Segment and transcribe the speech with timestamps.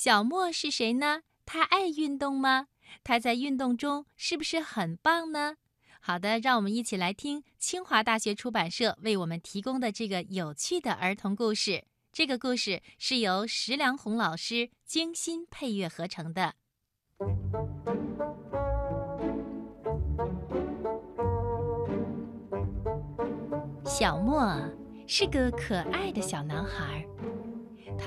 [0.00, 1.22] 小莫是谁呢？
[1.44, 2.68] 他爱运动吗？
[3.02, 5.56] 他在运动中是不是很棒呢？
[6.00, 11.84] 好的，让我们一起来听清华大学出版社为我们提供的这个有趣的儿童故事。
[12.12, 16.54] 这个故事是由石良红老师精心配乐合成的。
[23.84, 24.56] 小莫
[25.08, 27.04] 是个可爱的小男孩，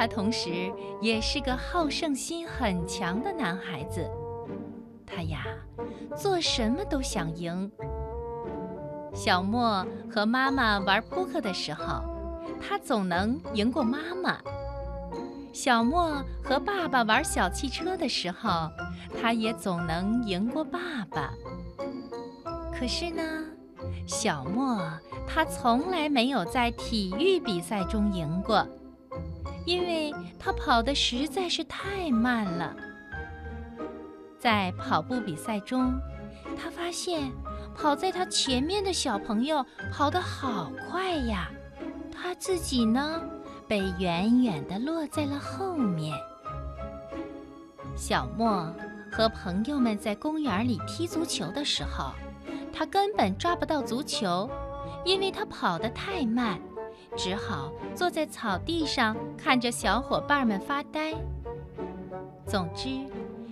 [0.02, 4.04] 他同时也是个好胜心很强的男孩子。
[5.06, 5.44] 他呀，
[6.18, 7.72] 做什么都想赢。
[9.14, 12.02] 小莫和妈妈玩扑克的时候，
[12.60, 14.40] 他总能赢过妈妈；
[15.54, 18.72] 小莫和爸爸玩小汽车的时候，
[19.22, 21.32] 他也总能赢过爸爸。
[22.74, 23.22] 可是呢，
[24.08, 24.82] 小莫
[25.28, 28.68] 他从来没有在体育比赛中赢过，
[29.66, 32.76] 因为他跑得实在是太慢了。
[34.40, 35.94] 在跑步比赛中，
[36.58, 37.32] 他发现
[37.76, 41.50] 跑在他前面的小朋友跑得好快呀，
[42.12, 43.22] 他自己呢，
[43.68, 46.18] 被远远地落在了后面。
[47.96, 48.74] 小莫
[49.12, 52.12] 和朋友们在公园里踢足球的时候，
[52.74, 54.50] 他根本抓不到足球，
[55.06, 56.60] 因为他跑得太慢，
[57.16, 61.14] 只好坐在草地上看着小伙伴们发呆。
[62.46, 62.90] 总之。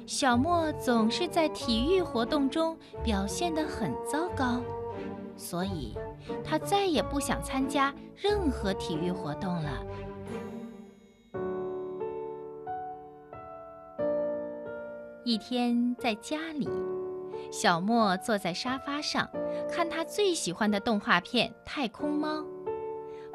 [0.08, 4.60] 小莫总是在体育活动中表现得很糟糕，
[5.38, 5.96] 所以
[6.44, 9.86] 他再也不想参加任何体育活动了。
[15.24, 16.68] 一天在家里，
[17.52, 19.30] 小莫坐在沙发上，
[19.72, 22.40] 看他最喜欢的动画片《太空猫》。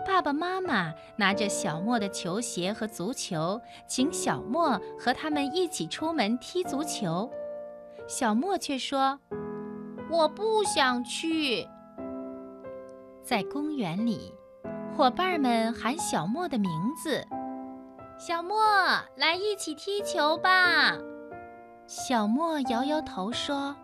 [0.06, 7.30] 爸爸妈妈拿着小莫的球鞋和足球，请小莫和他们一起出门踢足球。
[8.06, 9.18] 小莫却说
[10.10, 11.66] ：“我不想去。”
[13.24, 14.32] 在公园里，
[14.94, 16.70] 伙伴们喊小莫的名
[17.02, 17.24] 字
[18.20, 18.56] ：“小莫，
[19.16, 20.96] 来一起踢球吧！”
[21.86, 23.74] 小莫摇摇头说：“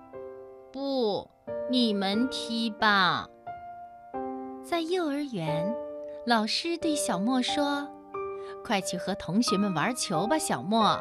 [0.71, 1.29] 不，
[1.71, 3.27] 你们踢吧。”
[4.63, 5.75] 在幼儿园。
[6.27, 7.89] 老师对小莫说
[8.63, 11.01] ：“快去和同学们玩球吧，小莫。”“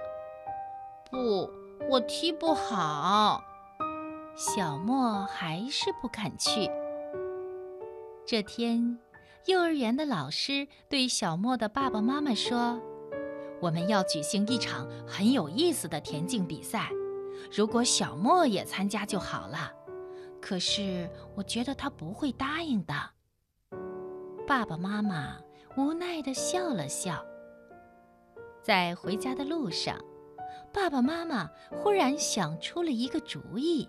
[1.12, 1.52] 不，
[1.90, 3.44] 我踢不好。”
[4.38, 6.72] 小莫还是不肯去。
[8.26, 8.98] 这天，
[9.46, 12.80] 幼儿园的老师对小莫的爸爸妈妈说
[13.60, 16.90] ：“我们要举行一场很有意思的田径比赛，
[17.52, 19.74] 如果小莫也参加就好了。
[20.42, 22.94] 可是，我觉得他不会答应的。”
[24.50, 25.36] 爸爸妈妈
[25.78, 27.24] 无奈地笑了笑。
[28.64, 29.96] 在回家的路上，
[30.74, 33.88] 爸爸妈妈忽然想出了一个主意：“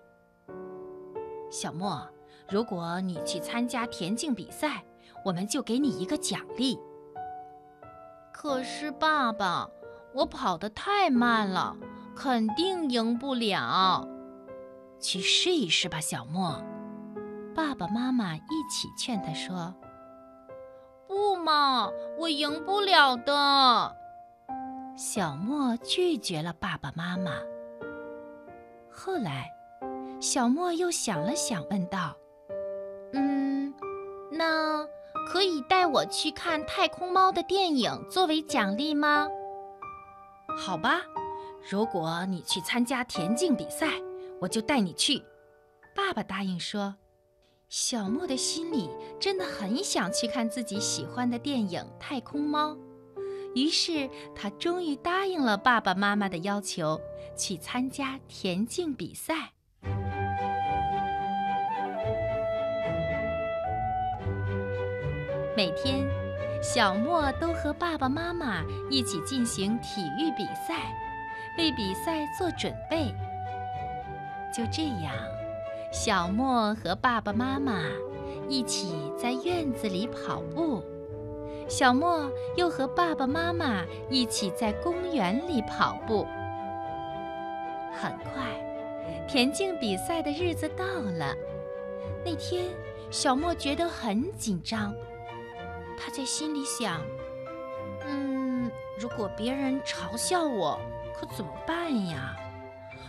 [1.51, 2.07] 小莫，
[2.47, 4.85] 如果你去参加田径比赛，
[5.25, 6.79] 我们就给你一个奖励。”
[8.31, 9.67] 可是，爸爸，
[10.13, 11.75] 我跑得太慢了，
[12.15, 14.07] 肯定赢不了。
[15.01, 16.63] 去试一试吧，小莫。
[17.55, 19.75] 爸爸妈妈一起劝他说。
[21.11, 23.97] 不嘛，我赢不了的。
[24.97, 27.33] 小莫拒绝了爸爸妈妈。
[28.89, 29.51] 后来，
[30.21, 32.17] 小莫又想了想，问道
[33.13, 33.75] ：“嗯，
[34.31, 34.87] 那
[35.27, 39.27] 可以带我去看《太空猫》的电影作为奖励吗
[40.57, 41.01] ？”“好吧，
[41.69, 43.89] 如果你去参加田径比赛，
[44.41, 45.21] 我就带你去。”
[45.93, 46.95] 爸爸答应说。
[47.71, 52.73] 小莫的心里真的很想去看自己喜欢的电影《太空猫》，
[53.55, 57.01] 于是他终于答应了爸爸妈妈的要求，
[57.37, 59.53] 去参加田径比赛。
[65.57, 66.05] 每天，
[66.61, 70.93] 小莫都和爸爸妈妈一起进行体育比赛，
[71.57, 73.15] 为比赛做准备。
[74.53, 75.15] 就这样。
[75.93, 77.83] 小莫和爸爸妈妈
[78.49, 80.81] 一起在院子里跑步，
[81.69, 86.25] 小莫又和爸爸妈妈一起在公园里跑步。
[87.93, 88.47] 很快，
[89.27, 91.35] 田径比赛的日子到了。
[92.25, 92.67] 那天，
[93.11, 94.95] 小莫觉得很紧张，
[95.99, 97.01] 他在心里想
[98.07, 100.79] ：“嗯，如果别人嘲笑我，
[101.19, 102.37] 可怎么办呀？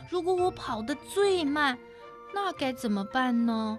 [0.10, 1.78] 如果我跑得最慢……”
[2.34, 3.78] 那该怎么办呢？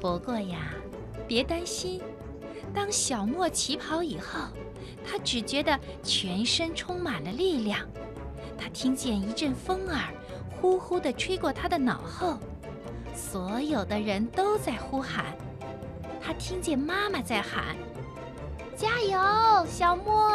[0.00, 0.70] 不过呀，
[1.26, 2.00] 别担心，
[2.72, 4.38] 当小莫起跑以后，
[5.04, 7.80] 他只觉得全身充满了力量。
[8.56, 10.14] 他听见一阵风儿
[10.60, 12.38] 呼呼地吹过他的脑后，
[13.14, 15.36] 所有的人都在呼喊。
[16.20, 17.76] 他听见妈妈在喊
[18.76, 20.30] ：“加油，小莫！”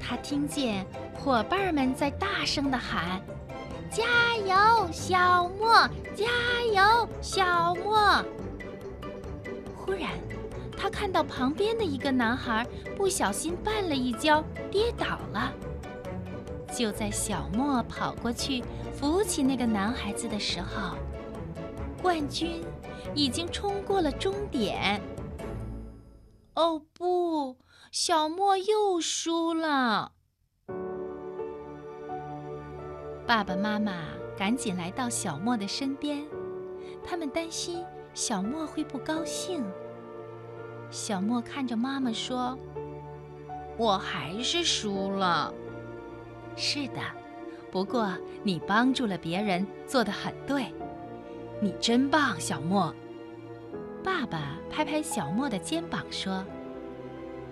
[0.00, 3.20] 他听见伙伴们在大声地喊
[3.90, 4.04] ：“加
[4.36, 5.88] 油，小莫！
[6.14, 6.26] 加
[6.72, 8.24] 油，小莫！”
[9.76, 10.10] 忽然，
[10.76, 12.66] 他看到旁边的一个男孩
[12.96, 15.52] 不小心绊了一跤，跌倒了。
[16.72, 20.96] 就在小莫跑过去扶起那个男孩子的时候，
[22.00, 22.62] 冠军
[23.14, 25.00] 已经冲过了终点。
[26.54, 27.56] 哦不，
[27.90, 30.12] 小莫又输了。
[33.26, 33.92] 爸爸妈妈
[34.40, 36.24] 赶紧来到小莫的身边，
[37.04, 37.84] 他们担心
[38.14, 39.62] 小莫会不高兴。
[40.90, 42.58] 小莫看着妈妈说
[43.76, 45.52] ：“我还是输了。”
[46.56, 47.02] 是的，
[47.70, 48.10] 不过
[48.42, 50.72] 你帮助了别人，做得很对，
[51.60, 52.94] 你真棒，小莫。
[54.02, 56.42] 爸爸拍拍小莫的肩膀说：“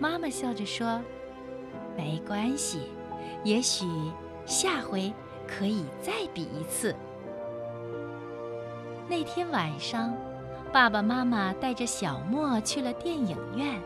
[0.00, 0.98] 妈妈笑着说，
[1.98, 2.84] 没关系，
[3.44, 3.84] 也许
[4.46, 5.12] 下回
[5.48, 6.94] 可以再比一次。”
[9.08, 10.14] 那天晚上，
[10.70, 13.80] 爸爸妈妈带着小莫去了电影院，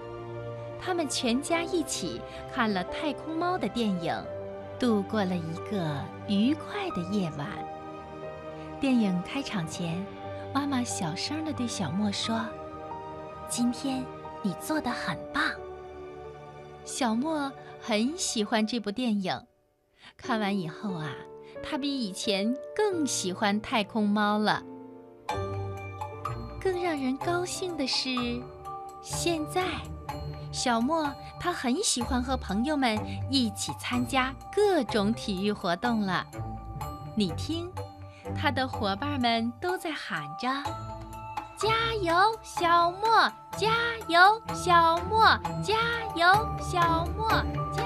[0.80, 2.20] 他们全家一起
[2.52, 4.14] 看了《太空猫》的电影。
[4.78, 7.46] 度过了一个愉快的夜晚。
[8.80, 10.04] 电影开场前，
[10.52, 12.44] 妈妈小声地对小莫说
[13.48, 14.04] ：“今天
[14.42, 15.44] 你做得很棒。”
[16.84, 19.40] 小莫很喜欢这部电影，
[20.16, 21.14] 看完以后啊，
[21.62, 24.62] 他比以前更喜欢太空猫了。
[26.60, 28.10] 更让人高兴的是，
[29.02, 29.64] 现在。
[30.52, 31.10] 小莫
[31.40, 32.98] 他很喜欢和朋友们
[33.30, 36.26] 一起参加各种体育活动了。
[37.16, 37.72] 你听，
[38.36, 40.48] 他的伙伴们都在喊着
[41.56, 43.32] ：“加油，小莫！
[43.56, 43.72] 加
[44.08, 45.24] 油，小莫！
[45.62, 45.74] 加
[46.14, 46.26] 油，
[46.60, 47.28] 小莫！
[47.74, 47.82] 加！”